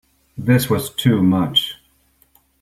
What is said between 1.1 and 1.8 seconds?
much.